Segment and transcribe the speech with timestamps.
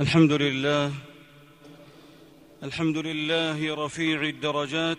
[0.00, 0.92] الحمد لله
[2.62, 4.98] الحمد لله رفيع الدرجات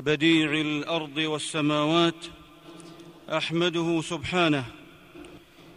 [0.00, 2.14] بديع الأرض والسماوات
[3.28, 4.64] أحمده سبحانه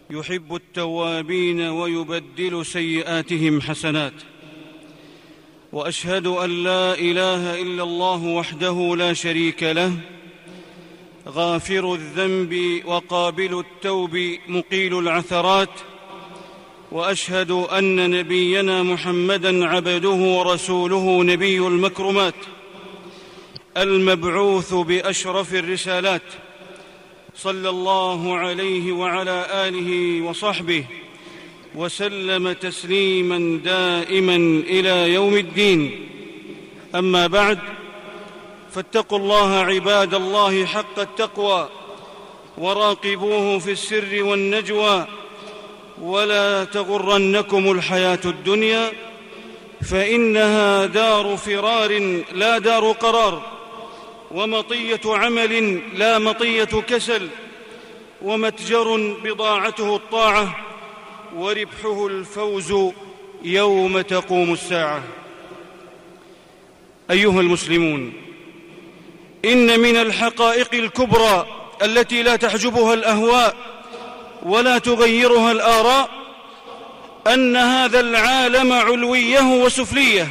[0.10, 4.14] يحب التوابين ويبدل سيئاتهم حسنات
[5.72, 9.94] وأشهد أن لا إله إلا الله وحده لا شريك له
[11.28, 15.80] غافر الذنب وقابل التوب مقيل العثرات
[16.94, 22.34] وأشهد أن نبينا محمدا عبده ورسوله نبي المكرمات
[23.78, 26.22] المبعوث بأشرف الرسالات
[27.36, 30.86] صلى الله عليه وعلى آله وصحبه
[31.76, 34.36] وسلم تسليما دائما
[34.68, 36.10] إلى يوم الدين.
[36.96, 37.60] أما بعد
[38.72, 41.70] فاتقوا الله عباد الله حق التقوى
[42.58, 45.08] وراقبوه في السر والنجوى
[46.02, 48.92] ولا تغرنكم الحياة الدنيا
[49.82, 53.42] فإنها دار فرار لا دار قرار
[54.32, 57.28] ومطية عمل لا مطية كسل
[58.22, 60.58] ومتجر بضاعته الطاعة
[61.36, 62.74] وربحه الفوز
[63.44, 65.04] يوم تقوم الساعة.
[67.12, 68.14] أيها المسلمون
[69.46, 71.48] إن من الحقائق الكبرى
[71.82, 73.73] التي لا تحجبها الأهواء
[74.46, 76.10] ولا تغيرها الآراء
[77.28, 80.28] أن هذا العالم علويه وسفليه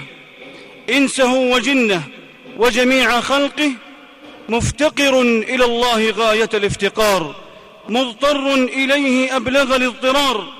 [0.90, 2.02] إنسه وجنه
[2.58, 3.72] وجميع خلقه
[4.48, 7.34] مفتقر إلى الله غاية الافتقار
[7.88, 10.52] مضطر إليه أبلغ الاضطرار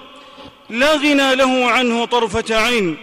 [0.71, 2.97] لا غنى له عنه طرفة عين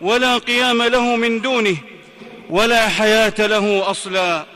[0.00, 1.76] ولا قيام له من دونه
[2.50, 4.46] ولا حياة له أصلا.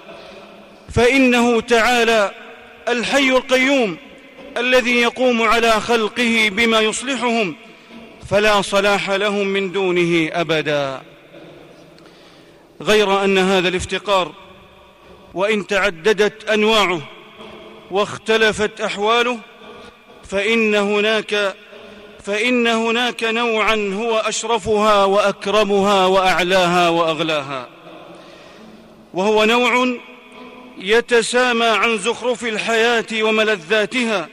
[0.95, 2.33] فإنه تعالى
[2.89, 3.97] الحي القيوم
[4.57, 7.57] الذي يقوم على خلقه بما يصلحهم
[8.31, 11.03] فلا صلاح لهم من دونه أبدا.
[12.83, 14.33] غير أن هذا الافتقار
[15.35, 17.01] وإن تعددت أنواعه
[17.91, 19.39] واختلفت أحواله
[20.29, 21.55] فإن هناك
[22.25, 27.69] فإن هناك نوعا هو أشرفها وأكرمها وأعلاها وأغلاها.
[29.15, 29.97] وهو نوع
[30.79, 34.29] يتسامى عن زخرف الحياة وملذاتها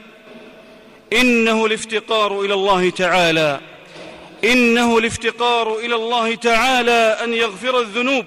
[1.14, 3.60] إنه الافتقار إلى الله تعالى.
[4.44, 8.26] إنه الافتقار إلى الله تعالى أن يغفر الذنوب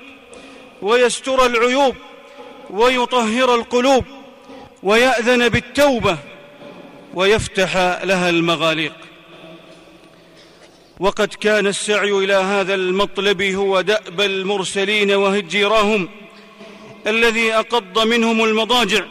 [0.83, 1.97] ويستر العيوب
[2.71, 4.05] ويطهر القلوب
[4.83, 6.19] ويأذن بالتوبة
[7.15, 8.93] ويفتح لها المغاليق.
[11.01, 16.09] وقد كان السعي إلى هذا المطلب هو دأب المرسلين وهجيراهم
[17.07, 19.05] الذي أقض منهم المضاجع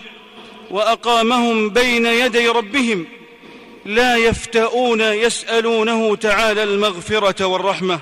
[0.70, 3.08] وأقامهم بين يدي ربهم
[3.86, 8.00] لا يفتؤون يسألونه تعالى المغفرة والرحمة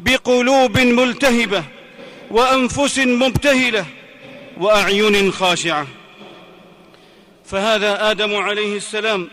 [0.00, 1.64] بقلوب ملتهبة
[2.30, 3.86] وأنفس مبتهلة
[4.56, 5.86] وأعين خاشعة.
[7.44, 9.28] فهذا آدم عليه السلام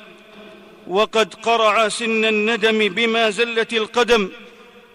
[0.88, 4.30] وقد قرع سن الندم بما زلت القدم.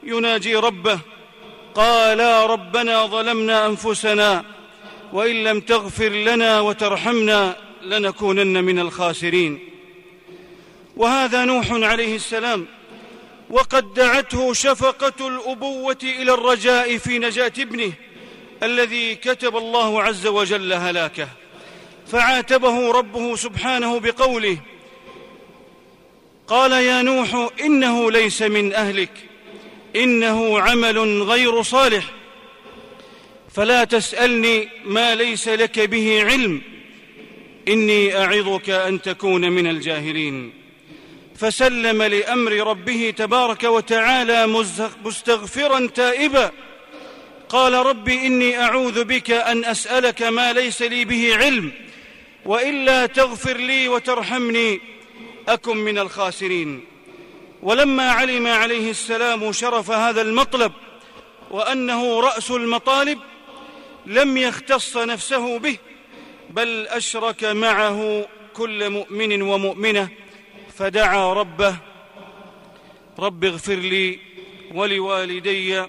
[0.02, 0.98] يناجي ربه
[1.74, 4.44] قالا ربنا ظلمنا أنفسنا
[5.12, 9.73] وإن لم تغفر لنا وترحمنا لنكونن من الخاسرين.
[10.96, 12.66] وهذا نوح عليه السلام.
[13.50, 17.92] وقد دعته شفقة الأبوة إلى الرجاء في نجاة ابنه
[18.62, 21.28] الذي كتب الله عز وجل هلاكه.
[22.06, 24.58] فعاتبه ربه سبحانه بقوله
[26.46, 29.10] قال يا نوح إنه ليس من أهلك
[29.96, 32.04] إنه عمل غير صالح.
[33.54, 36.62] فلا تسألني ما ليس لك به علم
[37.68, 40.63] إني أعظك أن تكون من الجاهلين.
[41.36, 44.46] فسلم لأمر ربه تبارك وتعالى
[45.04, 46.50] مستغفرا تائبا.
[47.48, 51.72] قال رب إني أعوذ بك أن أسألك ما ليس لي به علم
[52.44, 54.80] وإلا تغفر لي وترحمني
[55.48, 56.84] أكن من الخاسرين.
[57.62, 60.72] ولما علم عليه السلام شرف هذا المطلب
[61.50, 63.18] وأنه رأس المطالب
[64.06, 65.76] لم يختص نفسه به
[66.50, 70.08] بل أشرك معه كل مؤمن ومؤمنة.
[70.76, 71.76] فدعا ربه
[73.18, 74.18] رب اغفر لي
[74.74, 75.84] ولوالدي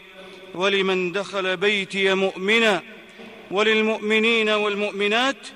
[0.55, 2.81] ولمن دخل بيتي مؤمنا
[3.51, 5.47] وللمؤمنين والمؤمنات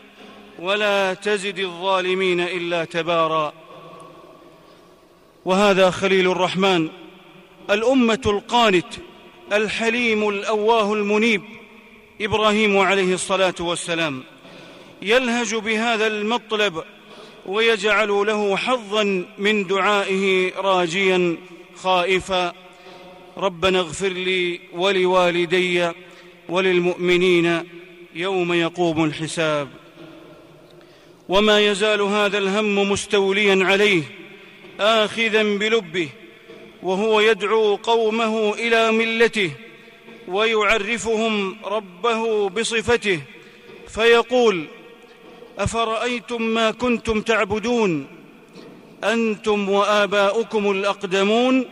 [0.60, 3.54] ولا تزد الظالمين إلا تبارا.
[5.46, 6.90] وهذا خليل الرحمن
[7.70, 8.94] الأمة القانت
[9.54, 11.44] الحليم الأواه المنيب
[12.22, 14.24] إبراهيم عليه الصلاة والسلام.
[15.02, 16.84] يلهج بهذا المطلب
[17.50, 21.38] ويجعل له حظا من دعائه راجيا
[21.76, 22.54] خائفا.
[23.38, 25.92] ربنا اغفر لي ولوالدي
[26.50, 27.64] وللمؤمنين
[28.16, 29.68] يوم يقوم الحساب.
[31.30, 34.04] وما يزال هذا الهم مستوليا عليه
[34.80, 36.10] آخذا بلبه
[36.84, 39.52] وهو يدعو قومه إلى ملته
[40.28, 43.20] ويعرفهم ربه بصفته
[43.88, 44.66] فيقول
[45.60, 48.08] أفرأيتم ما كنتم تعبدون؟
[49.04, 51.66] أنتم وآباؤكم الأقدمون؟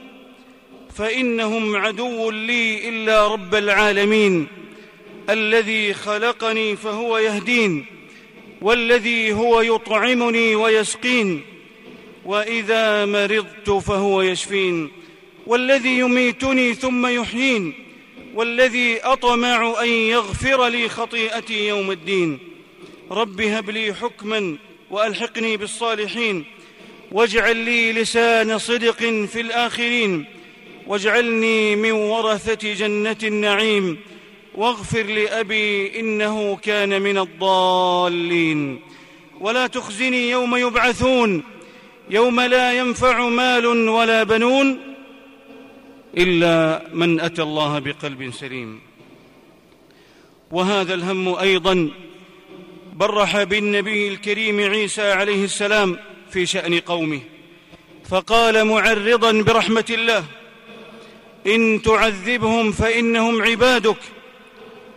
[0.95, 4.47] فإنهم عدو لي إلا رب العالمين.
[5.29, 7.85] الذي خلقني فهو يهدين
[8.61, 11.41] والذي هو يطعمني ويسقين.
[12.25, 14.91] وإذا مرضت فهو يشفين.
[15.47, 17.73] والذي يميتني ثم يحيين.
[18.33, 22.39] والذي أطمع أن يغفر لي خطيئتي يوم الدين.
[23.11, 24.57] رب هب لي حكما
[24.91, 26.45] وألحقني بالصالحين
[27.11, 30.25] واجعل لي لسان صدق في الآخرين
[30.87, 33.97] واجعلني من ورثة جنة النعيم
[34.55, 38.79] واغفر لأبي إنه كان من الضالين.
[39.39, 41.43] ولا تخزني يوم يبعثون
[42.09, 44.79] يوم لا ينفع مال ولا بنون
[46.17, 48.79] إلا من أتى الله بقلب سليم.
[50.51, 51.89] وهذا الهم أيضا
[52.97, 55.99] برح بالنبي الكريم عيسى عليه السلام
[56.31, 57.21] في شأن قومه.
[58.09, 60.25] فقال معرضا برحمة الله
[61.47, 63.97] إن تعذبهم فإنهم عبادك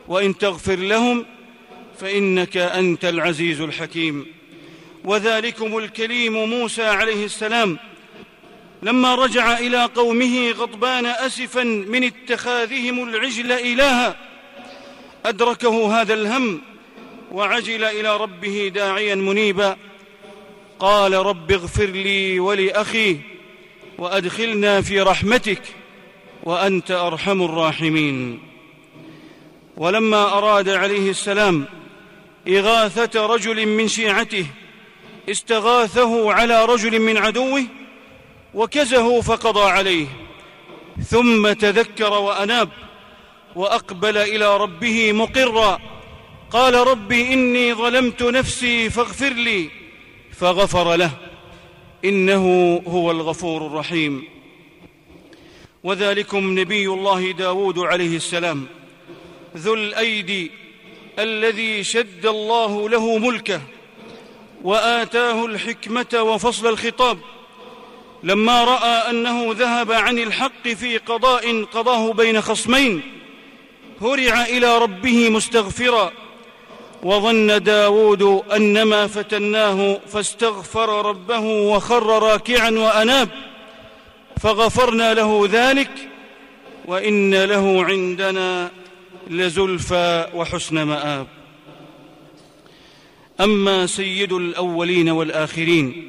[0.08, 1.26] وإن تغفر لهم
[2.00, 4.26] فإنك أنت العزيز الحكيم.
[5.04, 7.78] وذلكم الكليم موسى عليه السلام
[8.82, 14.16] لما رجع إلى قومه غضبان اسفا من اتخاذهم العجل إلها
[15.24, 16.69] أدركه هذا الهم
[17.30, 19.76] وعجل إلى ربه داعيا منيبا.
[20.78, 23.16] قال رب اغفر لي ولأخي
[23.98, 25.62] وأدخلنا في رحمتك
[26.42, 28.40] وأنت أرحم الراحمين.
[29.76, 31.64] ولما أراد عليه السلام
[32.48, 34.46] إغاثة رجل من شيعته
[35.30, 37.64] استغاثه على رجل من عدوه
[38.54, 40.06] وكزه فقضى عليه
[41.08, 42.68] ثم تذكر وأناب
[43.56, 45.80] وأقبل إلى ربه مقرا.
[46.50, 49.70] قال رب إني ظلمت نفسي فاغفر لي.
[50.32, 51.10] فغفر له.
[52.04, 54.24] إنه هو الغفور الرحيم.
[55.82, 58.66] وذلكم نبي الله داود عليه السلام.
[59.56, 60.50] ذو الأيدي
[61.18, 63.60] الذي شد الله له ملكه
[64.62, 67.18] وآتاه الحكمة وفصل الخطاب.
[68.22, 73.02] لما رأى أنه ذهب عن الحق في قضاء قضاه بين خصمين
[74.02, 76.12] هرع إلى ربه مستغفرا.
[77.02, 78.22] وظن داود
[78.56, 83.28] أنما فتناه فاستغفر ربه وخر راكعا وأناب
[84.40, 85.90] فغفرنا له ذلك
[86.86, 88.70] وإن له عندنا
[89.30, 91.26] لزلفى وحسن مآب.
[93.40, 96.08] أما سيد الأولين والآخرين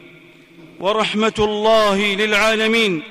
[0.79, 3.03] ورحمة الله للعالمين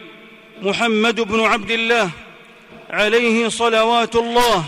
[0.62, 2.10] محمد بن عبد الله
[2.90, 4.64] عليه صلوات الله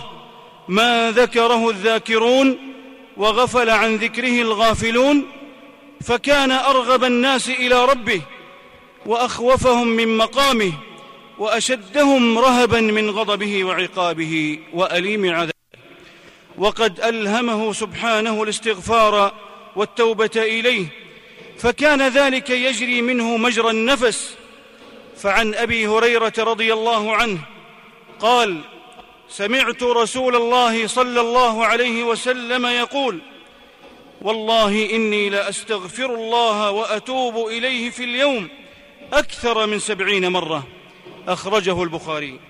[0.68, 2.71] ما ذكره الذاكرون
[3.16, 5.26] وغفل عن ذكره الغافلون
[6.00, 8.22] فكان أرغب الناس إلى ربه
[9.06, 10.72] وأخوفهم من مقامه
[11.38, 15.52] وأشدهم رهبا من غضبه وعقابه وأليم عذابه.
[16.58, 19.34] وقد ألهمه سبحانه الاستغفار
[19.76, 20.86] والتوبة إليه
[21.58, 24.34] فكان ذلك يجري منه مجرى النفس.
[25.16, 27.38] فعن أبي هريرة رضي الله عنه
[28.20, 28.60] قال
[29.32, 33.18] سمعت رسول الله صلى الله عليه وسلم يقول
[34.22, 38.48] والله إني لأستغفر الله وأتوب إليه في اليوم
[39.12, 40.66] أكثر من سبعين مرة.
[41.28, 42.40] أخرجه البخاري.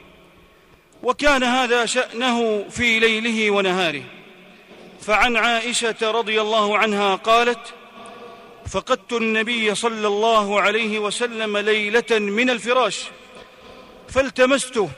[1.02, 4.02] وكان هذا شأنه في ليله ونهاره.
[5.00, 7.74] فعن عائشة رضي الله عنها قالت
[8.70, 13.00] فقدت النبي صلى الله عليه وسلم ليلة من الفراش
[14.08, 14.88] فالتمسته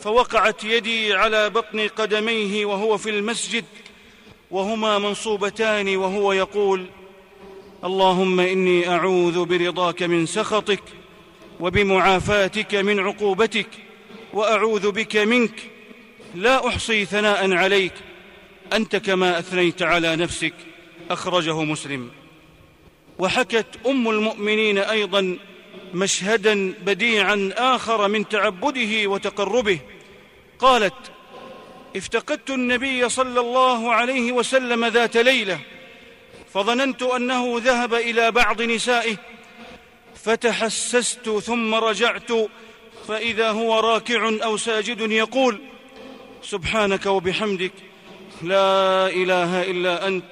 [0.00, 3.64] فوقعت يدي على بطن قدميه وهو في المسجد
[4.50, 6.86] وهما منصوبتان وهو يقول
[7.84, 10.82] اللهم إني أعوذ برضاك من سخطك
[11.60, 13.68] وبمعافاتك من عقوبتك
[14.32, 15.70] وأعوذ بك منك
[16.34, 17.92] لا أحصي ثناء عليك
[18.72, 20.54] أنت كما أثنيت على نفسك.
[21.10, 22.10] أخرجه مسلم.
[23.18, 25.38] وحكت أم المؤمنين أيضا
[25.94, 29.78] مشهدا بديعا آخر من تعبده وتقربه.
[30.58, 30.94] قالت
[31.96, 35.60] افتقدت النبي صلى الله عليه وسلم ذات ليلة
[36.54, 39.16] فظننت أنه ذهب إلى بعض نسائه
[40.14, 42.32] فتحسست ثم رجعت
[43.08, 45.60] فإذا هو راكع أو ساجد يقول
[46.42, 47.72] سبحانك وبحمدك
[48.42, 50.24] لا إله إلا أنت.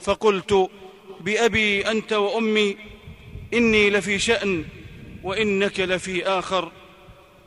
[0.00, 0.70] فقلت
[1.20, 2.76] بأبي أنت وأمي
[3.54, 4.64] إني لفي شأن
[5.22, 6.72] وإنك لفي آخر.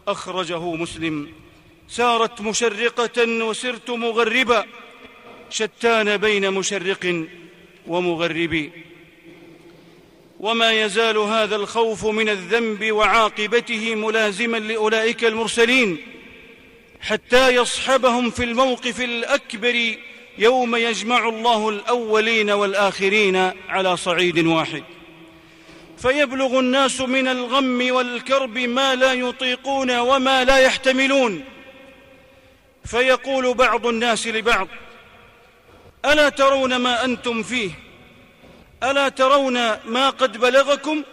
[0.08, 1.30] أخرجه مسلم.
[1.90, 4.66] سارت مشرقة وسرت مغربا.
[5.50, 7.26] شتان بين مشرق
[7.88, 8.70] ومغرب.
[10.40, 15.98] وما يزال هذا الخوف من الذنب وعاقبته ملازما لأولئك المرسلين
[17.02, 19.96] حتى يصحبهم في الموقف الأكبر
[20.38, 23.36] يوم يجمع الله الأولين والآخرين
[23.70, 24.84] على صعيد واحد.
[25.98, 31.44] فيبلغ الناس من الغم والكرب ما لا يطيقون وما لا يحتملون.
[32.86, 34.68] فيقول بعض الناس لبعض
[36.06, 37.72] ألا ترون ما أنتم فيه؟
[38.84, 39.54] ألا ترون
[39.86, 41.04] ما قد بلغكم؟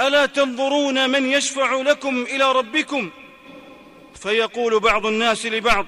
[0.00, 3.10] ألا تنظرون من يشفع لكم إلى ربكم؟
[4.14, 5.86] فيقول بعض الناس لبعض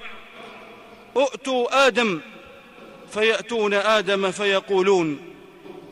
[1.17, 2.21] ائتوا آدم
[3.13, 5.33] فيأتون آدم فيقولون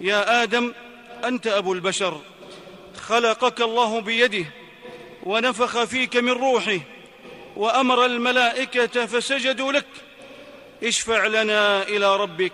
[0.02, 0.74] يا آدم
[1.28, 2.22] أنت أبو البشر
[2.98, 4.46] خلقك الله بيده
[5.24, 6.80] ونفخ فيك من روحه
[7.56, 9.86] وأمر الملائكة فسجدوا لك.
[10.84, 12.54] اشفع لنا إلى ربك.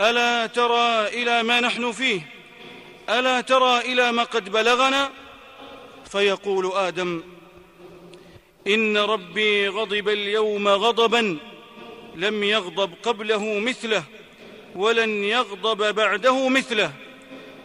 [0.00, 2.20] ألا ترى إلى ما نحن فيه؟
[3.10, 5.10] ألا ترى إلى ما قد بلغنا؟
[6.10, 7.22] فيقول آدم
[8.66, 11.38] إن ربي غضب اليوم غضبا
[12.14, 14.04] لم يغضب قبله مثله
[14.74, 16.92] ولن يغضب بعده مثله.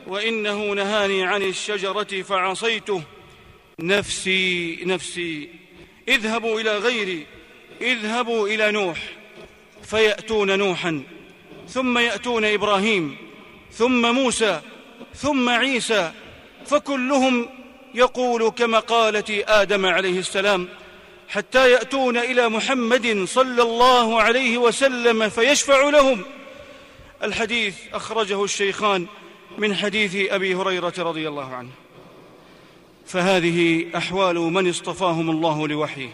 [0.07, 3.03] وإنه نهاني عن الشجرة فعصيته.
[3.79, 5.49] نفسي نفسي
[6.07, 7.25] اذهبوا إلى غيري
[7.81, 8.97] اذهبوا إلى نوح
[9.83, 11.03] فيأتون نوحا
[11.69, 13.17] ثم يأتون إبراهيم
[13.71, 14.61] ثم موسى
[15.15, 16.11] ثم عيسى
[16.65, 17.49] فكلهم
[17.93, 20.67] يقول كمقاله آدم عليه السلام
[21.29, 26.25] حتى يأتون إلى محمد صلى الله عليه وسلم فيشفع لهم.
[27.23, 29.07] الحديث أخرجه الشيخان
[29.57, 31.69] من حديث أبي هريرة رضي الله عنه.
[33.05, 36.09] فهذه أحوال من اصطفاهم الله لوحيه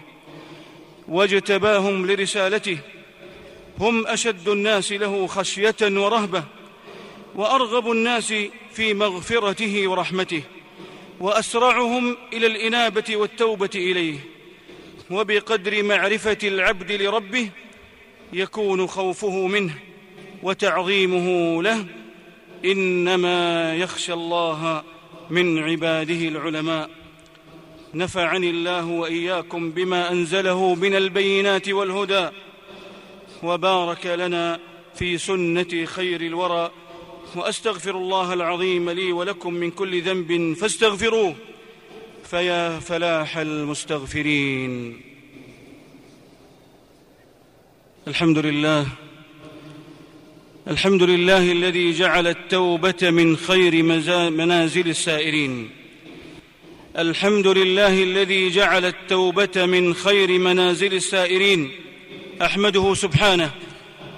[1.08, 2.78] واجتباهم لرسالته.
[3.80, 6.44] هم أشد الناس له خشية ورهبة
[7.36, 8.34] وأرغب الناس
[8.74, 10.44] في مغفرته ورحمته
[11.20, 14.20] وأسرعهم إلى الإنابة والتوبة إليه.
[15.12, 17.50] وبقدر معرفة العبد لربه
[18.34, 19.74] يكون خوفه منه
[20.44, 21.86] وتعظيمه له.
[22.66, 24.84] إنما يخشى الله
[25.30, 26.90] من عباده العلماء.
[27.94, 32.30] نفعني الله وإياكم بما أنزله من البينات والهدى
[33.44, 34.60] وبارك لنا
[34.96, 36.72] في سنة خير الورى
[37.36, 41.36] وأستغفر الله العظيم لي ولكم من كل ذنب فاستغفروه
[42.24, 45.02] فيا فلاح المستغفرين.
[48.08, 48.88] الحمد لله
[50.68, 53.84] الحمد لله الذي جعل التوبة من خير
[54.32, 55.70] منازل السائرين.
[56.98, 61.72] الحمد لله الذي جعل التوبة من خير منازل السائرين.
[62.42, 63.52] أحمده سبحانه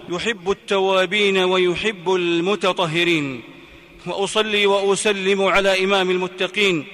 [0.09, 3.41] يحب التوابين ويحب المتطهرين.
[4.05, 6.85] وأصلي وأسلم على إمام المتقين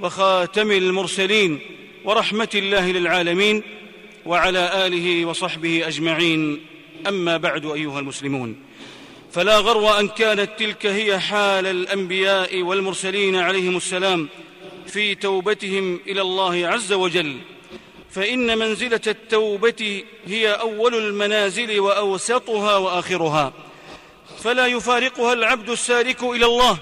[0.00, 1.58] وخاتم المرسلين
[2.04, 3.62] ورحمة الله للعالمين
[4.26, 6.60] وعلى آله وصحبه أجمعين.
[7.06, 8.56] أما بعد أيها المسلمون
[9.32, 14.28] فلا غرو أن كانت تلك هي حال الأنبياء والمرسلين عليهم السلام
[14.86, 17.36] في توبتهم إلى الله عز وجل.
[18.10, 23.52] فإن منزلة التوبة هي أول المنازل وأوسطها وآخرها.
[24.42, 26.78] فلا يفارقها العبد السالك إلى الله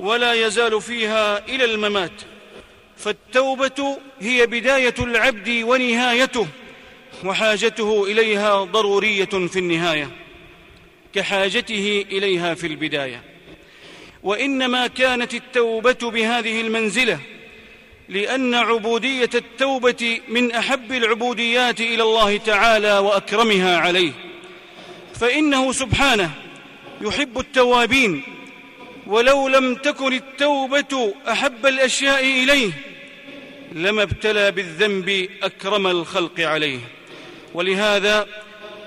[0.00, 2.22] ولا يزال فيها إلى الممات.
[2.96, 6.46] فالتوبة هي بداية العبد ونهايته
[7.24, 10.25] وحاجته إليها ضرورية في النهاية.
[11.16, 13.22] كحاجته إليها في البداية.
[14.22, 17.18] وإنما كانت التوبة بهذه المنزلة
[18.08, 24.12] لأن عبودية التوبة من أحب العبوديات إلى الله تعالى وأكرمها عليه.
[25.14, 26.30] فإنه سبحانه
[27.00, 28.22] يحب التوابين
[29.06, 32.70] ولو لم تكن التوبة أحب الأشياء إليه
[33.72, 36.78] لما ابتلى بالذنب أكرم الخلق عليه.
[37.54, 38.26] ولهذا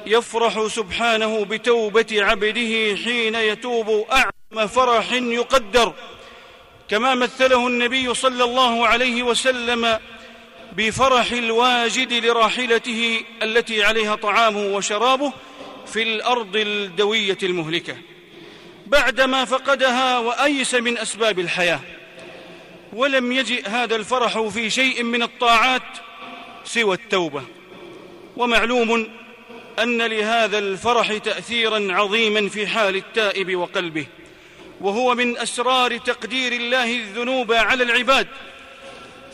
[0.06, 5.94] يفرح سبحانه بتوبة عبده حين يتوب اعظم فرح يقدر
[6.89, 10.00] كما مثله النبي صلى الله عليه وسلم
[10.72, 15.34] بفرح الواجد لراحلته التي عليها طعامه وشرابه
[15.86, 17.98] في الأرض الدوية المهلكة.
[18.88, 21.79] بعدما فقدها وأيس من أسباب الحياة
[22.94, 25.82] ولم يجئ هذا الفرح في شيء من الطاعات
[26.65, 27.44] سوى التوبة.
[28.38, 29.19] ومعلوم
[29.83, 34.05] أن لهذا الفرح تاثيرا عظيما في حال التائب وقلبه
[34.81, 38.27] وهو من أسرار تقدير الله الذنوب على العباد.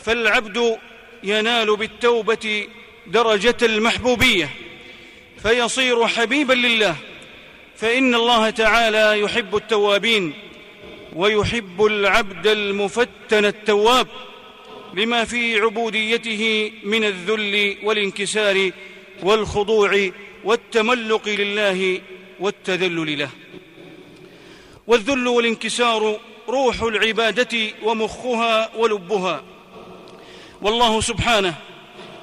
[0.04, 0.78] فالعبد
[1.22, 2.68] ينال بالتوبة
[3.06, 4.50] درجة المحبوبية
[5.42, 6.96] فيصير حبيبا لله.
[7.76, 10.32] فإن الله تعالى يحب التوابين
[11.12, 14.08] ويحب العبد المفتن التواب
[14.94, 18.70] لما في عبوديته من الذل والانكسار
[19.22, 20.10] والخضوع
[20.46, 22.00] والتملق لله
[22.40, 23.28] والتذلل له
[24.86, 29.44] والذل والانكسار روح العبادة ومخها ولبها.
[30.62, 31.54] والله سبحانه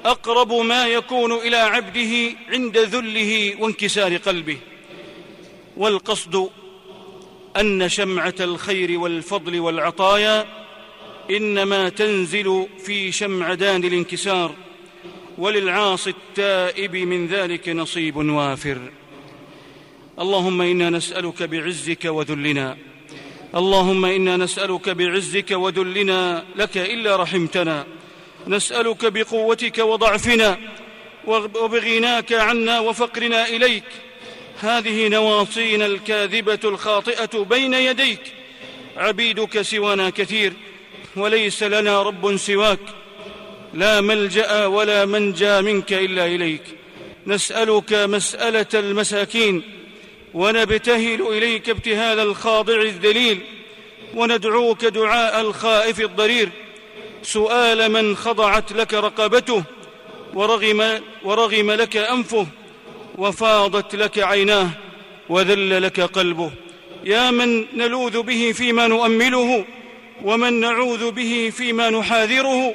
[0.04, 4.58] أقرب ما يكون إلى عبده عند ذله وانكسار قلبه.
[5.76, 6.50] والقصد
[7.56, 10.46] أن شمعة الخير والفضل والعطايا
[11.30, 14.54] إنما تنزل في شمعدان الانكسار.
[15.38, 18.78] وللعاصي التائب من ذلك نصيب وافر.
[20.18, 22.76] اللهم إنا نسألك بعزك وذلنا.
[23.54, 26.44] اللهم إنا نسألك بعزك وذلنا.
[26.56, 27.86] لك إلا رحمتنا.
[28.46, 30.58] نسألك بقوتك وضعفنا.
[31.26, 33.84] وبغناك عنا وفقرنا إليك.
[34.60, 38.20] هذه نواصينا الكاذبة الخاطئة بين يديك.
[38.96, 40.52] عبيدك سوانا كثير.
[41.16, 43.03] وليس لنا رب سواك.
[43.74, 46.62] لا ملجأ ولا منجى منك إلا إليك.
[47.26, 49.62] نسألك مسألة المساكين
[50.34, 53.40] ونبتهل إليك ابتهال الخاضع الذليل
[54.14, 56.48] وندعوك دعاء الخائف الضرير.
[57.22, 59.64] سؤال من خضعت لك رقبته
[60.34, 62.46] ورغم, ورغم لك أنفه
[63.18, 64.70] وفاضت لك عيناه
[65.28, 66.50] وذل لك قلبه.
[67.04, 69.64] يا من نلوذ به فيما نؤمله
[70.22, 72.74] ومن نعوذ به فيما نحاذره.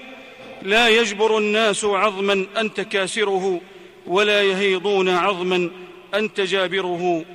[0.63, 3.61] لا يجبر الناس عظما أنت كاسره
[4.07, 5.69] ولا يهيضون عظما
[6.15, 7.25] أنت جابره.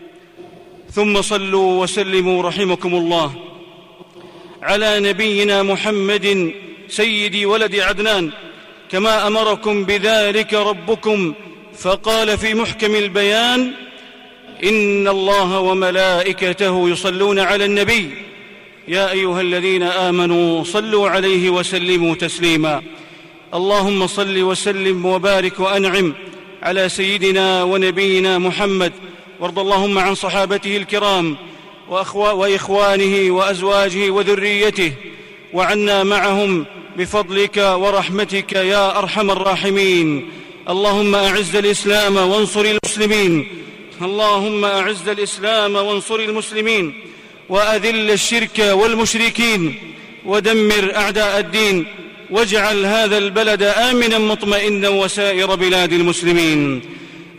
[0.90, 3.34] ثم صلوا وسلموا رحمكم الله.
[4.62, 6.54] على نبينا محمد
[6.88, 8.30] سيد ولد عدنان
[8.90, 11.34] كما أمركم بذلك ربكم
[11.78, 13.72] فقال في محكم البيان
[14.64, 18.10] إن الله وملائكته يصلون على النبي.
[18.88, 22.82] يا أيها الذين آمنوا صلوا عليه وسلموا تسليما.
[23.54, 26.14] اللهم صل وسلم وبارك وأنعم
[26.62, 28.92] على سيدنا ونبينا محمد.
[29.40, 31.36] وارض اللهم عن صحابته الكرام
[32.14, 34.92] وإخوانه وأزواجه وذريته.
[35.52, 40.30] وعنا معهم بفضلك ورحمتك يا أرحم الراحمين.
[40.68, 43.48] اللهم أعز الإسلام وانصر المسلمين.
[44.02, 46.94] اللهم أعز الإسلام وانصر المسلمين.
[47.48, 49.94] وأذل الشرك والمشركين.
[50.26, 51.86] ودمر أعداء الدين.
[52.30, 56.82] واجعل هذا البلد آمنا مطمئنا وسائر بلاد المسلمين.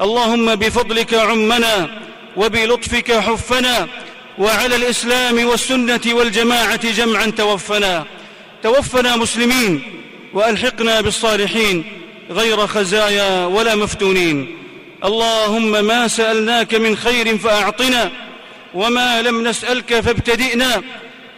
[0.01, 1.89] اللهم بفضلك عمنا
[2.37, 3.87] وبلطفك حفنا
[4.37, 8.05] وعلى الإسلام والسنة والجماعة جمعا توفنا.
[8.63, 9.83] توفنا مسلمين
[10.33, 11.83] وألحقنا بالصالحين
[12.29, 14.57] غير خزايا ولا مفتونين.
[15.05, 18.11] اللهم ما سألناك من خير فأعطنا
[18.73, 20.81] وما لم نسألك فابتدئنا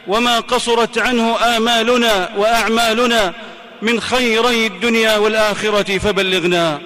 [0.07, 3.33] وما قصرت عنه آمالنا وأعمالنا
[3.81, 6.81] من خيري الدنيا والآخرة فبلغنا.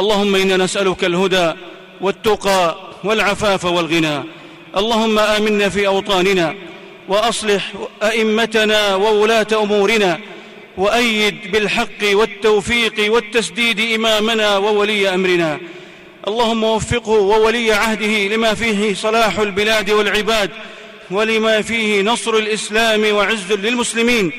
[0.00, 1.52] اللهم إنا نسألك الهدى
[2.00, 4.22] والتقى والعفاف والغنى.
[4.76, 6.54] اللهم آمنا في أوطاننا
[7.08, 10.18] وأصلح أئمتنا وولاة أمورنا
[10.76, 15.60] وأيد بالحق والتوفيق والتسديد إمامنا وولي أمرنا.
[16.28, 20.50] اللهم وفقه وولي عهده لما فيه صلاح البلاد والعباد
[21.10, 24.32] ولما فيه نصر الإسلام وعز للمسلمين.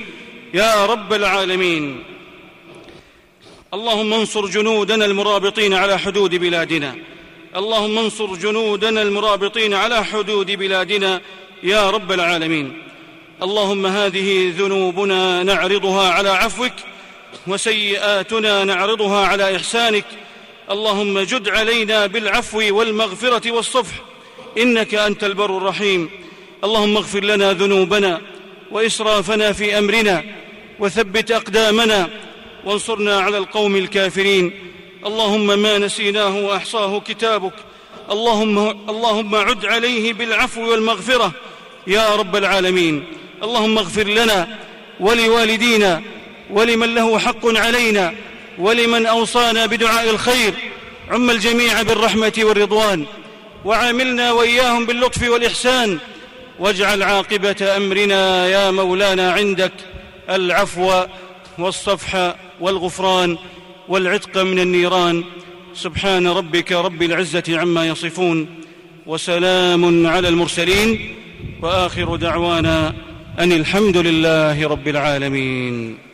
[0.53, 2.03] يا رب العالمين.
[3.73, 6.95] اللهم انصر جنودنا المرابطين على حدود بلادنا.
[7.55, 11.21] اللهم انصر جنودنا المرابطين على حدود بلادنا.
[11.63, 12.83] يا رب العالمين.
[13.43, 16.73] اللهم هذه ذنوبنا نعرضها على عفوك
[17.47, 20.05] وسيئاتنا نعرضها على إحسانك.
[20.71, 23.95] اللهم جد علينا بالعفو والمغفرة والصفح.
[24.57, 26.26] إنك أنت البر الرحيم.
[26.63, 28.21] اللهم اغفر لنا ذنوبنا
[28.71, 30.23] وإسرافنا في أمرنا
[30.79, 32.09] وثبت أقدامنا
[32.65, 34.51] وانصرنا على القوم الكافرين.
[35.05, 37.53] اللهم ما نسيناه وأحصاه كتابك.
[38.11, 38.57] اللهم
[38.89, 41.31] اللهم عد عليه بالعفو والمغفرة
[41.87, 43.03] يا رب العالمين.
[43.43, 44.57] اللهم اغفر لنا
[44.99, 46.01] ولوالدينا
[46.49, 48.13] ولمن له حق علينا
[48.59, 50.53] ولمن أوصانا بدعاء الخير.
[51.11, 53.05] عم الجميع بالرحمة والرضوان.
[53.65, 55.99] وعاملنا وإياهم باللطف والإحسان.
[56.59, 59.71] واجعل عاقبة أمرنا يا مولانا عندك
[60.29, 61.03] العفو
[61.57, 63.37] والصفح والغفران
[63.87, 65.23] والعتق من النيران.
[65.73, 68.47] سبحان ربك رب العزة عما يصفون
[69.05, 71.15] وسلام على المرسلين
[71.61, 72.93] وآخر دعوانا
[73.39, 76.06] أن الحمد لله رب العالمين.